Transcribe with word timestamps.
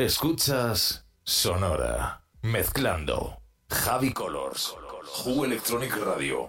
Escuchas 0.00 1.04
Sonora, 1.24 2.22
mezclando 2.40 3.42
Javi 3.68 4.14
Colors, 4.14 4.74
Jugo 5.04 5.44
Electronic 5.44 5.94
Radio. 5.94 6.48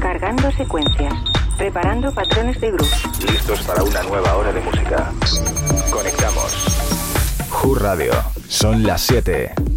Cargando 0.00 0.52
secuencias. 0.52 1.14
Preparando 1.58 2.14
patrones 2.14 2.60
de 2.60 2.70
grupo. 2.70 2.94
Listos 3.28 3.60
para 3.62 3.82
una 3.82 4.04
nueva 4.04 4.36
hora 4.36 4.52
de 4.52 4.60
música. 4.60 5.12
Conectamos. 5.90 6.52
Ju 7.50 7.74
Radio. 7.74 8.12
Son 8.46 8.84
las 8.84 9.00
7. 9.00 9.73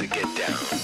to 0.00 0.06
get 0.06 0.24
down. 0.34 0.79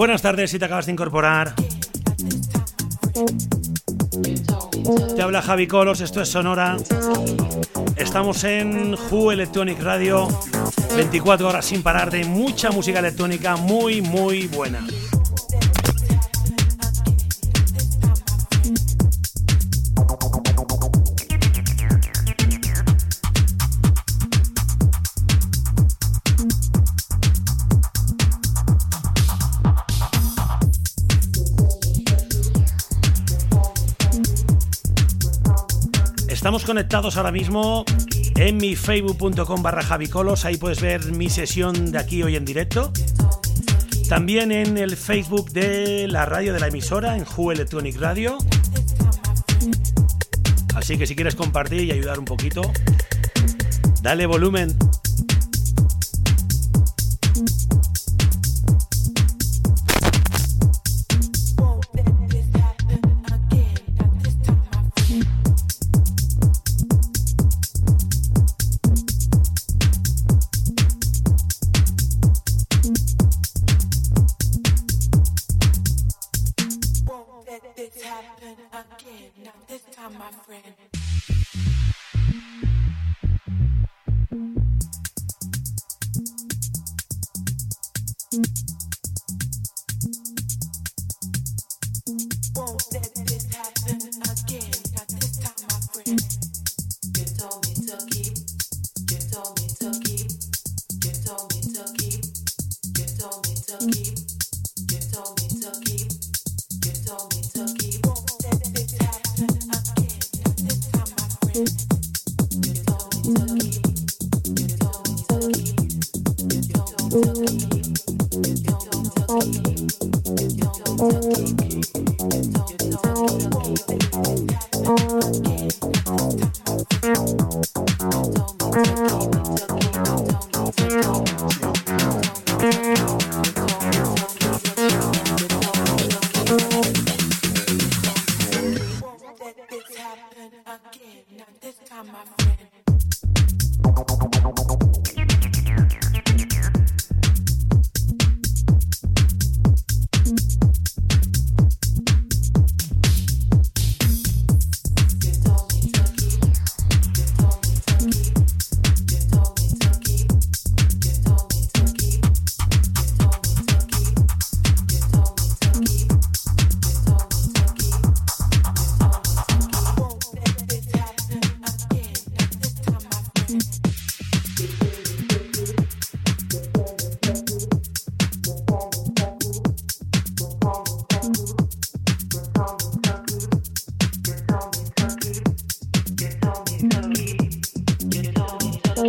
Buenas 0.00 0.22
tardes 0.22 0.50
si 0.50 0.58
te 0.58 0.64
acabas 0.64 0.86
de 0.86 0.92
incorporar. 0.92 1.54
Te 5.14 5.20
habla 5.20 5.42
Javi 5.42 5.66
Colos, 5.66 6.00
esto 6.00 6.22
es 6.22 6.28
Sonora. 6.30 6.78
Estamos 7.96 8.42
en 8.44 8.94
Who 8.94 9.30
Electronic 9.30 9.78
Radio, 9.82 10.26
24 10.96 11.46
horas 11.46 11.66
sin 11.66 11.82
parar 11.82 12.10
de 12.10 12.24
mucha 12.24 12.70
música 12.70 13.00
electrónica 13.00 13.56
muy, 13.56 14.00
muy 14.00 14.46
buena. 14.46 14.86
Conectados 36.70 37.16
ahora 37.16 37.32
mismo 37.32 37.84
en 38.36 38.56
mi 38.56 38.76
facebook.com 38.76 39.60
barra 39.60 39.82
javicolos, 39.82 40.44
ahí 40.44 40.56
puedes 40.56 40.80
ver 40.80 41.04
mi 41.10 41.28
sesión 41.28 41.90
de 41.90 41.98
aquí 41.98 42.22
hoy 42.22 42.36
en 42.36 42.44
directo. 42.44 42.92
También 44.08 44.52
en 44.52 44.78
el 44.78 44.96
Facebook 44.96 45.50
de 45.50 46.06
la 46.06 46.26
radio 46.26 46.52
de 46.52 46.60
la 46.60 46.68
emisora, 46.68 47.16
en 47.16 47.24
Who 47.24 47.50
Electronic 47.50 47.98
Radio. 47.98 48.38
Así 50.76 50.96
que 50.96 51.08
si 51.08 51.16
quieres 51.16 51.34
compartir 51.34 51.82
y 51.82 51.90
ayudar 51.90 52.20
un 52.20 52.24
poquito, 52.24 52.62
dale 54.00 54.26
volumen. 54.26 54.76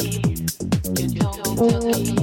You 0.02 1.20
don't 1.20 1.58
told 1.58 1.86
me. 1.86 2.21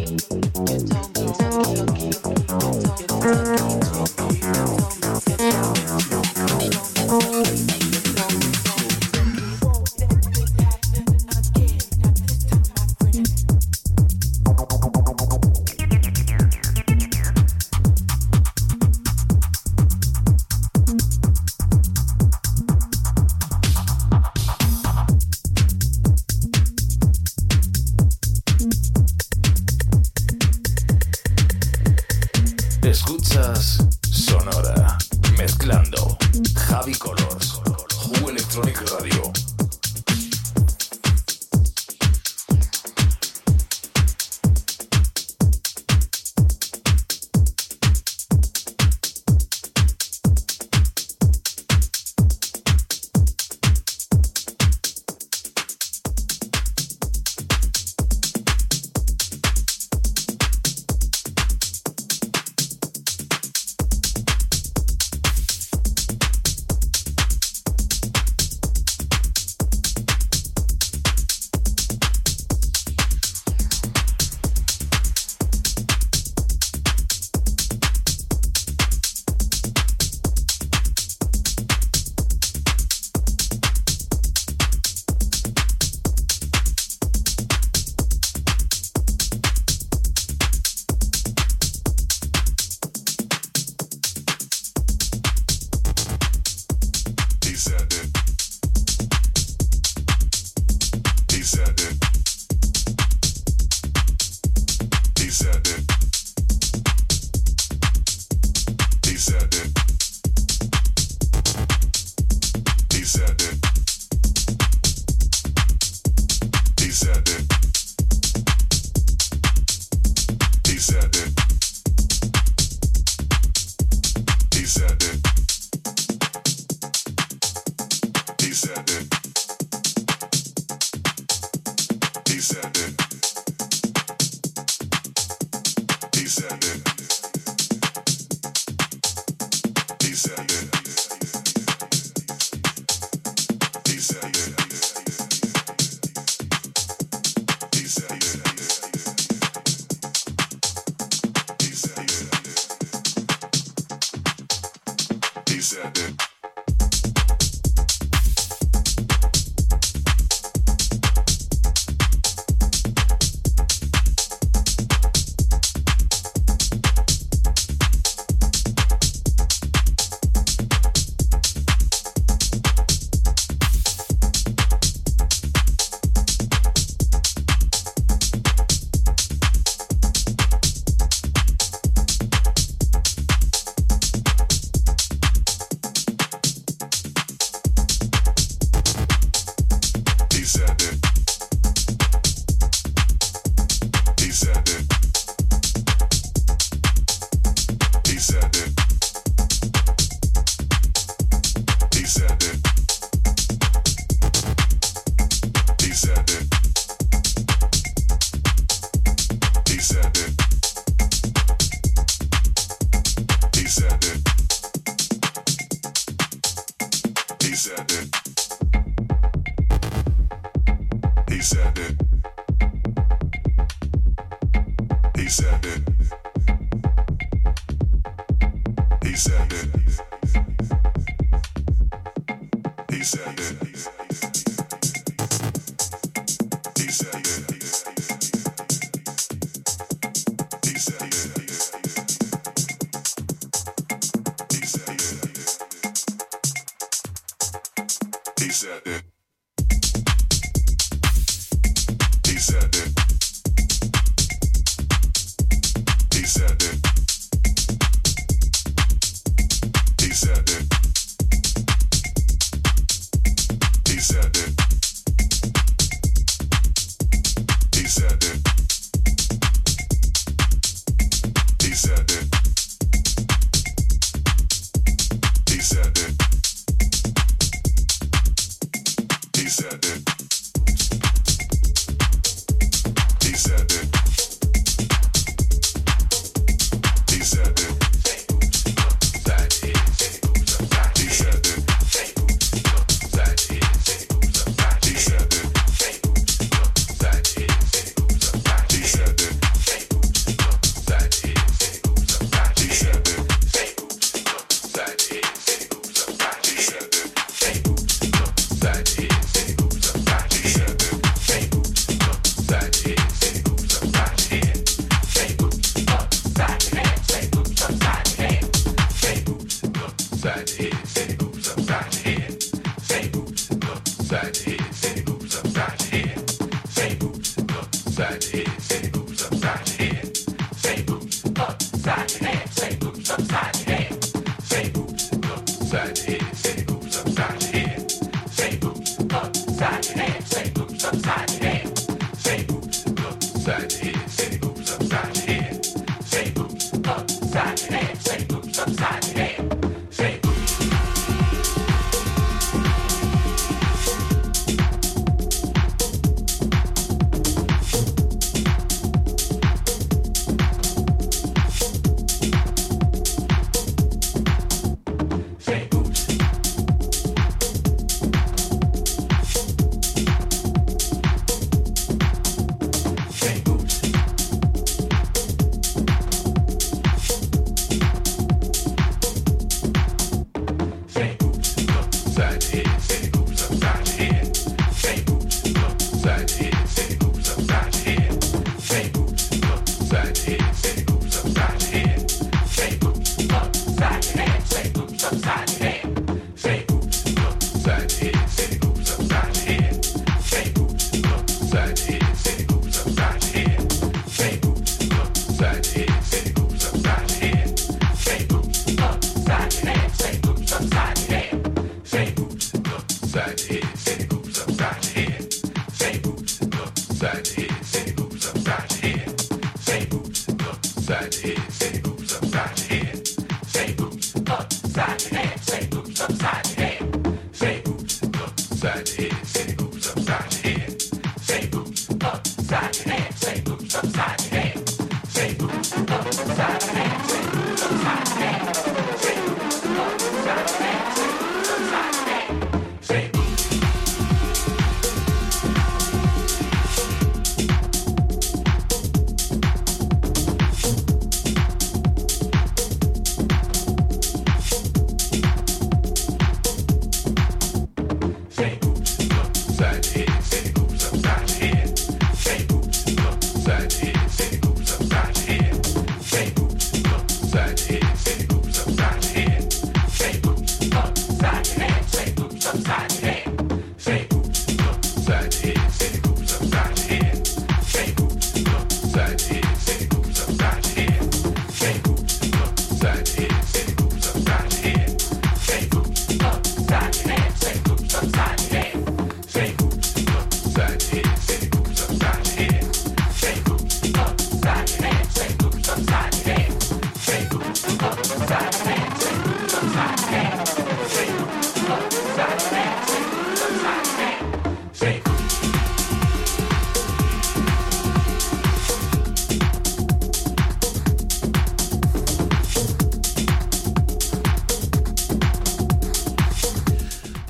hit. 397.92 398.27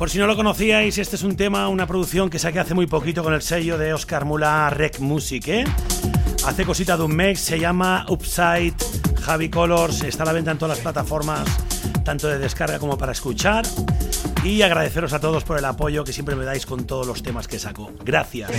Si 0.09 0.19
no 0.19 0.27
lo 0.27 0.37
conocíais, 0.37 0.97
este 0.97 1.17
es 1.17 1.23
un 1.23 1.37
tema, 1.37 1.69
una 1.69 1.87
producción 1.87 2.31
que 2.31 2.39
saqué 2.39 2.61
hace 2.61 2.73
muy 2.73 2.87
poquito 2.87 3.23
con 3.23 3.35
el 3.35 3.43
sello 3.43 3.77
de 3.77 3.93
Oscar 3.93 4.25
Mula 4.25 4.71
Rec 4.71 5.01
Music. 5.01 5.47
¿eh? 5.49 5.65
Hace 6.47 6.65
cosita 6.65 6.97
de 6.97 7.03
un 7.03 7.15
mes, 7.15 7.39
se 7.41 7.61
llama 7.61 8.07
Upside 8.09 8.73
Javi 9.21 9.51
Colors, 9.51 10.03
está 10.05 10.23
a 10.23 10.27
la 10.27 10.33
venta 10.33 10.51
en 10.51 10.57
todas 10.57 10.79
las 10.79 10.83
plataformas, 10.83 11.47
tanto 12.05 12.27
de 12.27 12.39
descarga 12.39 12.79
como 12.79 12.97
para 12.97 13.13
escuchar. 13.13 13.67
Y 14.43 14.63
agradeceros 14.63 15.13
a 15.13 15.21
todos 15.21 15.45
por 15.45 15.59
el 15.59 15.65
apoyo 15.67 16.05
que 16.05 16.15
siempre 16.15 16.37
me 16.37 16.47
dais 16.47 16.65
con 16.65 16.87
todos 16.87 17.07
los 17.07 17.23
temas 17.23 17.47
que 17.47 17.59
saco. 17.59 17.93
Gracias. 18.03 18.51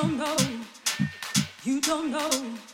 Don't 0.00 0.16
know. 0.16 0.36
You 1.62 1.80
don't 1.82 2.10
know. 2.10 2.69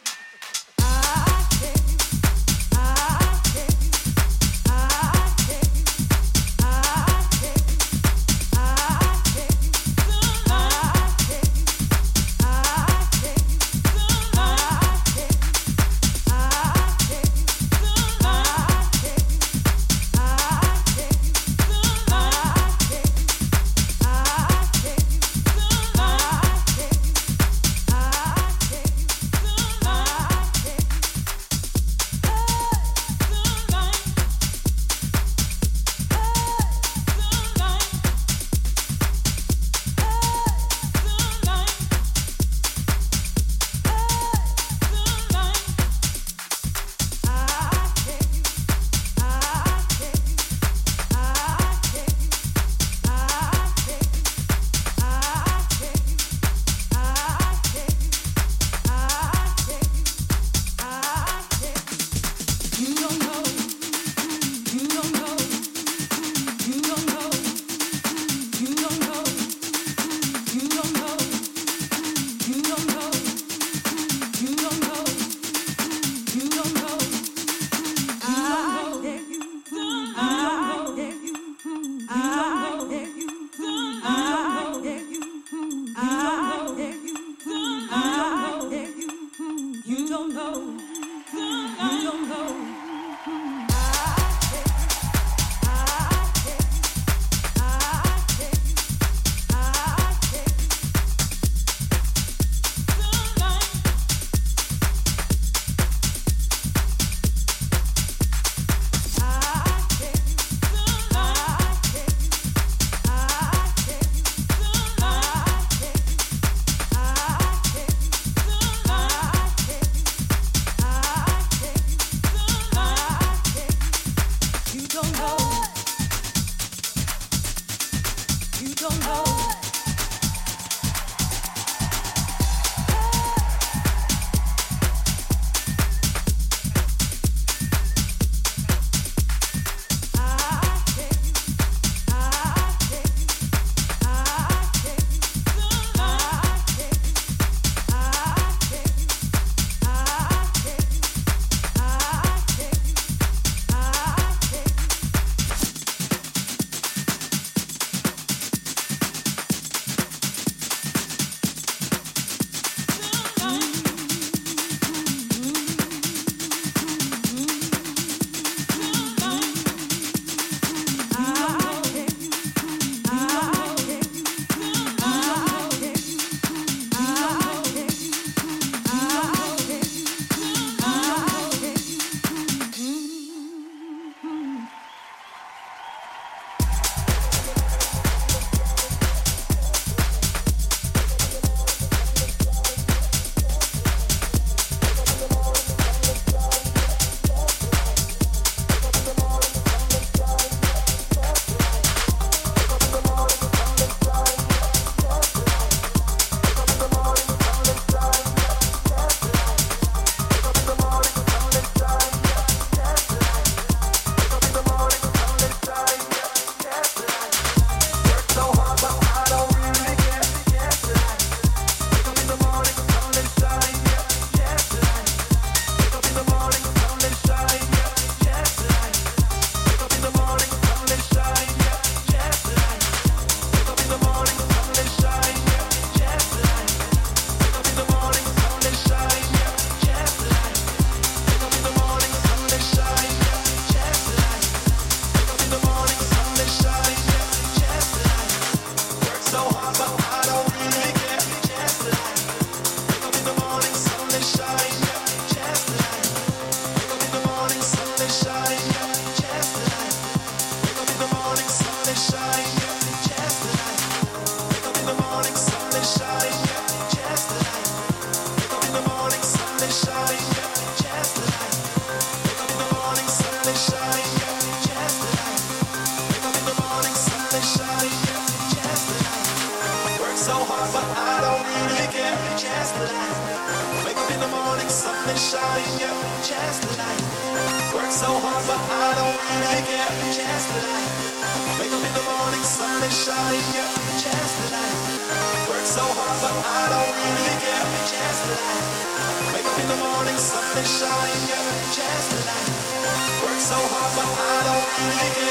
So 303.47 303.55
hard, 303.55 303.93
but 303.95 304.09
I 304.19 304.43
don't 304.49 304.67
really 304.81 305.27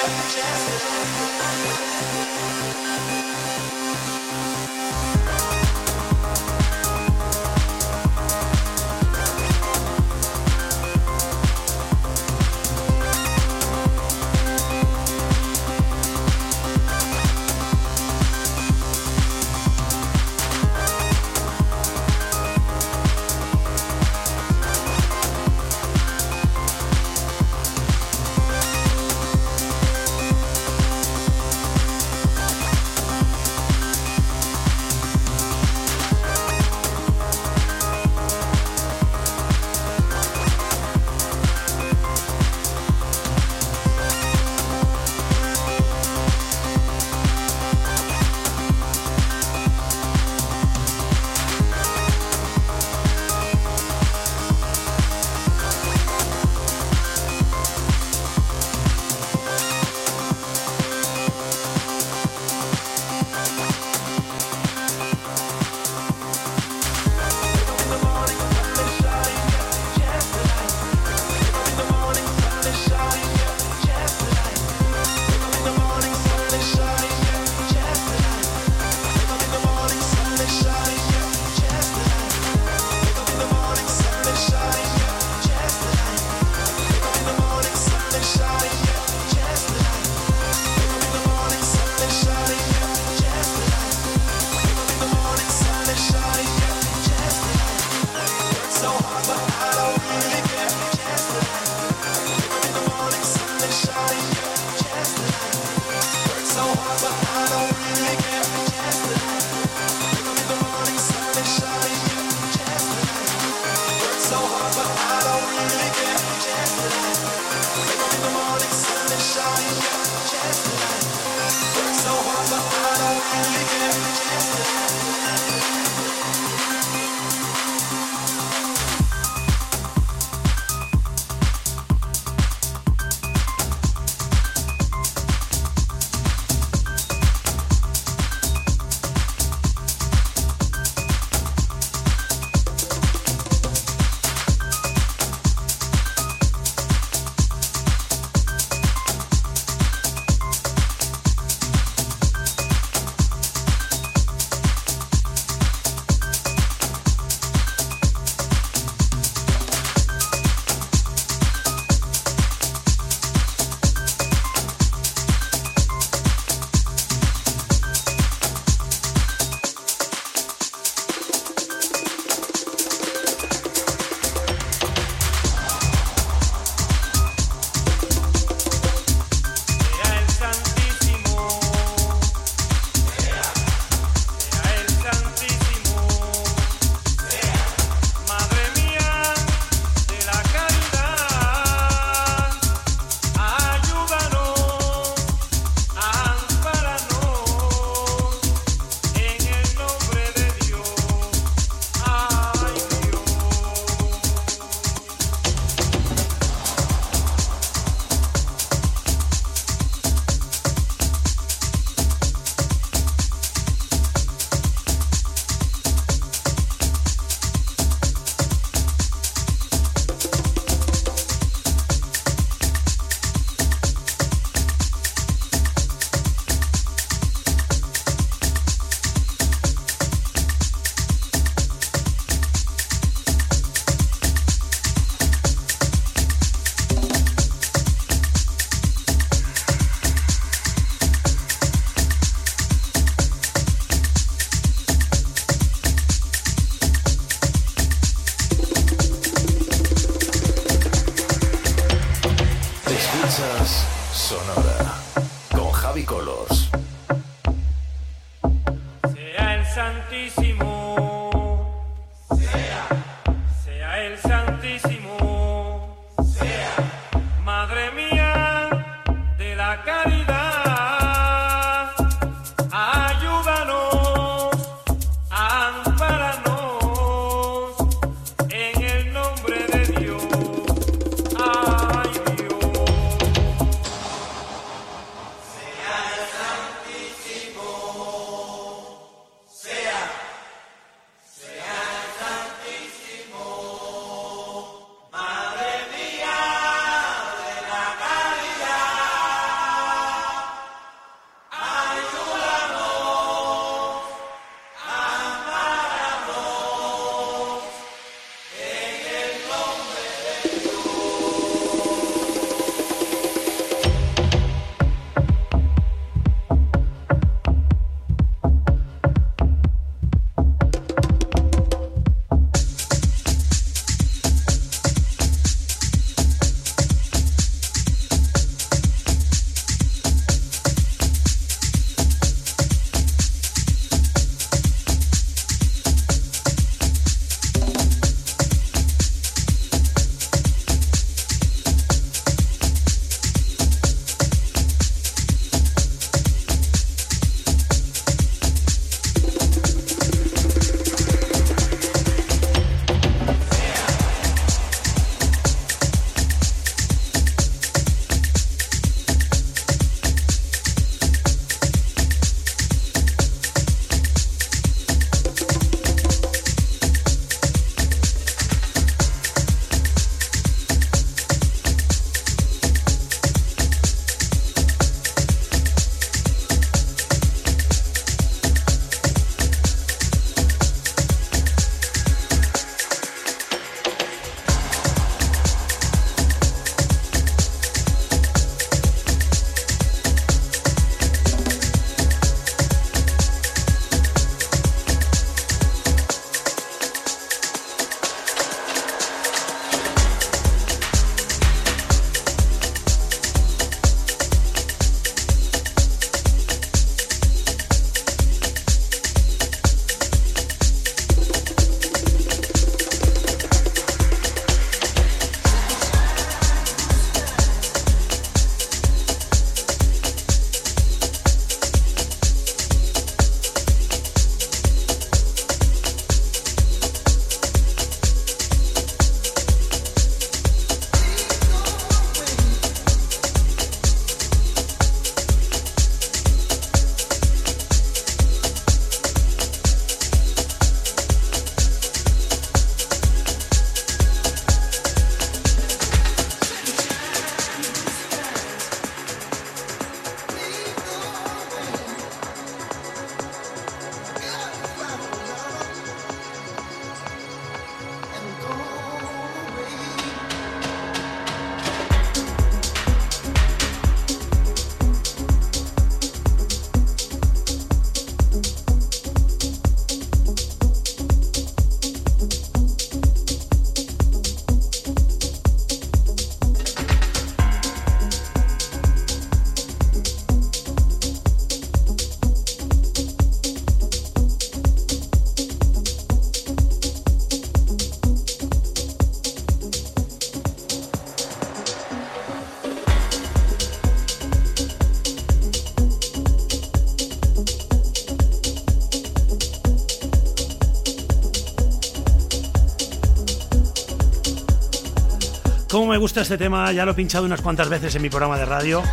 me 505.96 506.00
gusta 506.00 506.20
este 506.20 506.38
tema, 506.38 506.74
ya 506.74 506.84
lo 506.84 506.92
he 506.92 506.94
pinchado 506.94 507.24
unas 507.24 507.40
cuantas 507.40 507.70
veces 507.70 507.96
en 507.96 508.02
mi 508.02 508.10
programa 508.10 508.38
de 508.38 508.44
radio. 508.44 508.84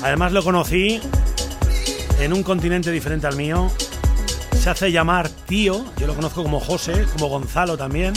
Además 0.00 0.30
lo 0.30 0.44
conocí 0.44 1.00
en 2.20 2.32
un 2.32 2.44
continente 2.44 2.92
diferente 2.92 3.26
al 3.26 3.34
mío. 3.34 3.68
Se 4.56 4.70
hace 4.70 4.92
llamar 4.92 5.28
tío, 5.28 5.86
yo 5.96 6.06
lo 6.06 6.14
conozco 6.14 6.44
como 6.44 6.60
José, 6.60 7.04
como 7.14 7.26
Gonzalo 7.26 7.76
también. 7.76 8.14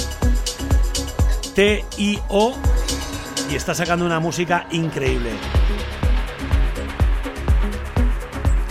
T-I-O 1.55 2.53
y 3.49 3.55
está 3.55 3.73
sacando 3.73 4.05
una 4.05 4.19
música 4.19 4.67
increíble. 4.69 5.31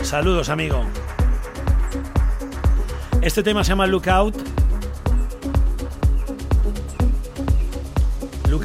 Saludos, 0.02 0.50
amigo. 0.50 0.84
Este 3.22 3.42
tema 3.42 3.64
se 3.64 3.70
llama 3.70 3.88
Lookout. 3.88 4.36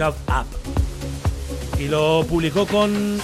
Lookout 0.01 0.17
Up. 0.29 1.79
Y 1.79 1.87
lo 1.87 2.25
publicó 2.27 2.65
con 2.65 3.19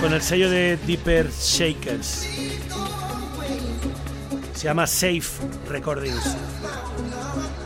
con 0.00 0.12
el 0.12 0.20
sello 0.20 0.50
de 0.50 0.76
Deeper 0.86 1.30
Shakers. 1.30 2.26
Se 4.52 4.64
llama 4.64 4.86
Safe 4.86 5.22
Recordings. 5.68 6.36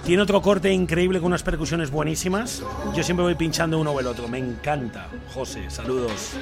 Tiene 0.04 0.22
otro 0.22 0.40
corte 0.40 0.72
increíble 0.72 1.18
con 1.18 1.26
unas 1.26 1.42
percusiones 1.42 1.90
buenísimas. 1.90 2.62
Yo 2.94 3.02
siempre 3.02 3.24
voy 3.24 3.34
pinchando 3.34 3.78
uno 3.78 3.90
o 3.90 3.98
el 4.00 4.06
otro. 4.06 4.28
Me 4.28 4.38
encanta. 4.38 5.08
José, 5.34 5.68
saludos. 5.68 6.34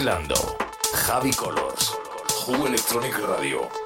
Javi 0.00 1.36
Colors. 1.36 1.90
Who 2.46 2.66
Electronic 2.66 3.18
Radio. 3.28 3.79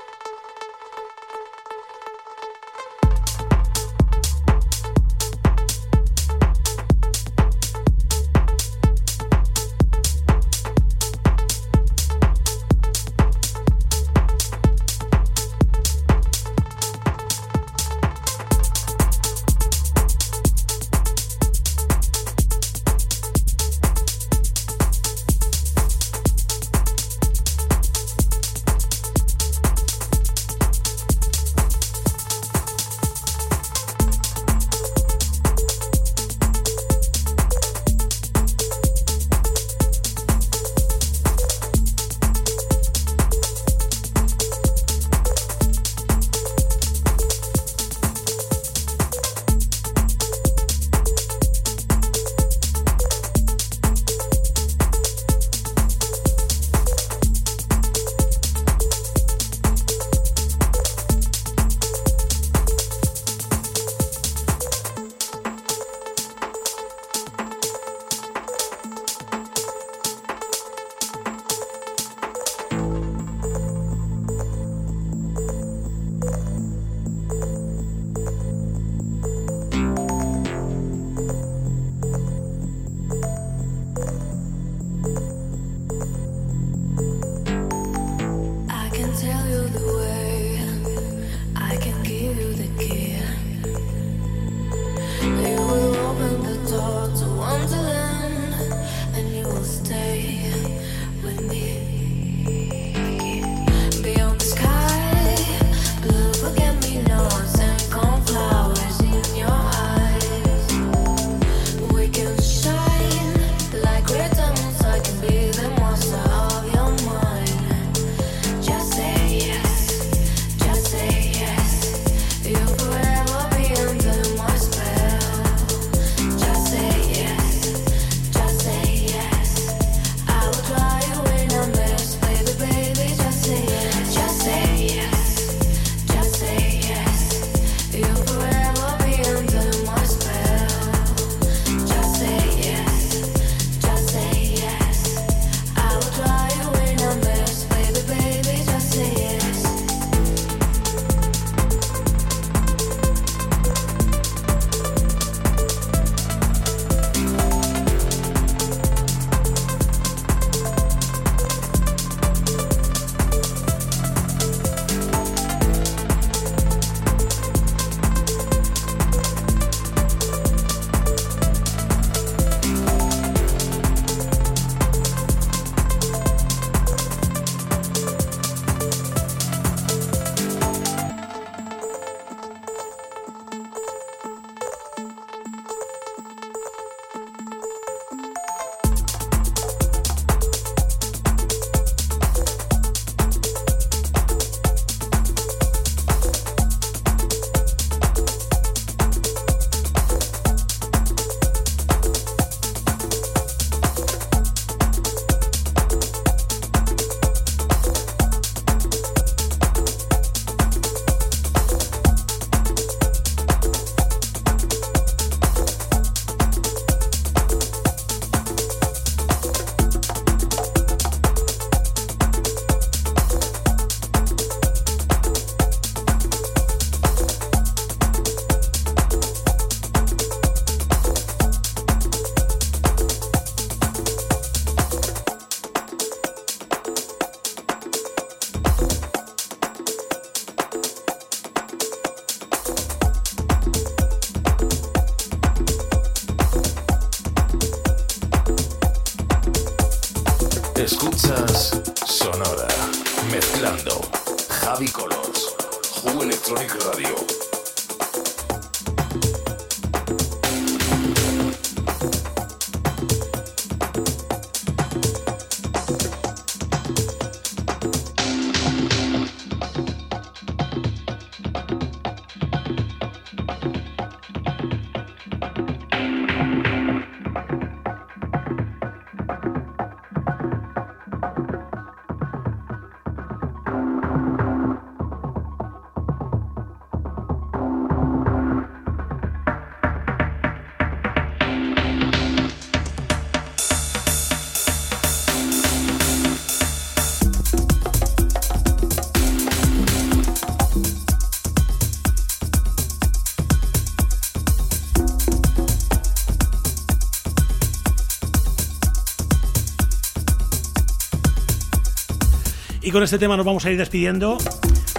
Con 312.95 313.03
este 313.03 313.19
tema 313.19 313.37
nos 313.37 313.45
vamos 313.45 313.67
a 313.67 313.73
ir 313.73 313.77
despidiendo. 313.77 314.39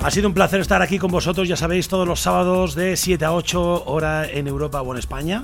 Ha 0.04 0.12
sido 0.12 0.28
un 0.28 0.34
placer 0.34 0.60
estar 0.60 0.82
aquí 0.82 1.00
con 1.00 1.12
vosotros, 1.12 1.48
ya 1.48 1.56
sabéis, 1.56 1.88
todos 1.88 2.06
los 2.06 2.20
sábados 2.20 2.76
de 2.76 2.98
7 2.98 3.24
a 3.24 3.32
8 3.32 3.86
hora 3.86 4.30
en 4.30 4.48
Europa 4.48 4.82
o 4.82 4.92
en 4.92 5.00
España. 5.00 5.42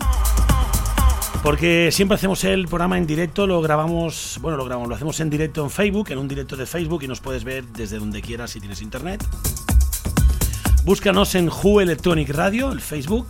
Porque 1.44 1.92
siempre 1.94 2.16
hacemos 2.16 2.44
el 2.44 2.68
programa 2.68 2.98
en 2.98 3.08
directo, 3.08 3.48
lo 3.48 3.62
grabamos, 3.62 4.38
bueno, 4.42 4.58
lo 4.58 4.66
grabamos, 4.66 4.90
lo 4.90 4.96
hacemos 4.96 5.18
en 5.22 5.30
directo 5.30 5.64
en 5.64 5.70
Facebook, 5.70 6.12
en 6.12 6.18
un 6.18 6.28
directo 6.28 6.58
de 6.58 6.66
Facebook 6.66 7.04
y 7.04 7.08
nos 7.08 7.22
puedes 7.22 7.46
ver 7.46 7.64
desde 7.68 8.00
donde 8.00 8.22
quieras 8.22 8.52
si 8.52 8.60
tienes 8.60 8.82
internet. 8.82 9.26
Búscanos 10.84 11.34
en 11.36 11.48
Who 11.48 11.80
Electronic 11.80 12.32
Radio, 12.32 12.74
el 12.74 12.82
Facebook, 12.82 13.28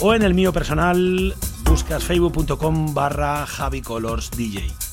o 0.00 0.12
en 0.12 0.22
el 0.22 0.34
mío 0.34 0.52
personal, 0.52 1.34
buscas 1.64 2.04
facebook.com 2.04 2.92
barra 2.92 3.46
Javi 3.46 3.80
Colors 3.80 4.30
DJ. 4.30 4.87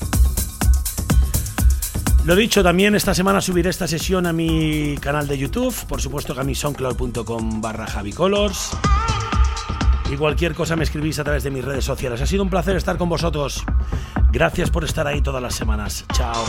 Lo 2.26 2.34
dicho, 2.34 2.64
también 2.64 2.96
esta 2.96 3.14
semana 3.14 3.40
subiré 3.40 3.70
esta 3.70 3.86
sesión 3.86 4.26
a 4.26 4.32
mi 4.32 4.96
canal 5.00 5.28
de 5.28 5.38
YouTube, 5.38 5.72
por 5.86 6.00
supuesto 6.00 6.34
que 6.34 6.40
a 6.40 6.44
mi 6.44 6.56
soundcloud.com 6.56 7.60
barra 7.60 7.86
javicolors. 7.86 8.72
Y 10.10 10.16
cualquier 10.16 10.52
cosa 10.52 10.74
me 10.74 10.82
escribís 10.82 11.20
a 11.20 11.24
través 11.24 11.44
de 11.44 11.52
mis 11.52 11.64
redes 11.64 11.84
sociales. 11.84 12.20
Ha 12.20 12.26
sido 12.26 12.42
un 12.42 12.50
placer 12.50 12.74
estar 12.74 12.96
con 12.96 13.08
vosotros. 13.08 13.62
Gracias 14.32 14.70
por 14.70 14.82
estar 14.82 15.06
ahí 15.06 15.22
todas 15.22 15.40
las 15.40 15.54
semanas. 15.54 16.04
Chao. 16.14 16.44